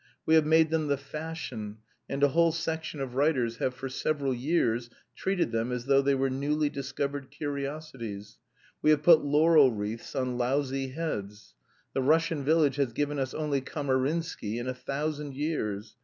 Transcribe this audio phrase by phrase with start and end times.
[0.25, 1.77] "We have made them the fashion,
[2.09, 6.15] and a whole section of writers have for several years treated them as though they
[6.15, 8.39] were newly discovered curiosities.
[8.81, 11.53] We have put laurel wreaths on lousy heads.
[11.93, 15.95] The Russian village has given us only 'Kamarinsky' in a thousand years.